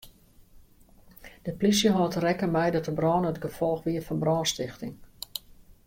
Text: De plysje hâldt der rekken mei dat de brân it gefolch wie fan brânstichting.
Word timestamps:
De 1.45 1.51
plysje 1.59 1.89
hâldt 1.95 2.15
der 2.15 2.23
rekken 2.25 2.53
mei 2.55 2.69
dat 2.73 2.87
de 2.87 2.93
brân 2.99 3.29
it 3.31 3.41
gefolch 3.43 3.83
wie 3.85 4.01
fan 4.07 4.21
brânstichting. 4.23 4.95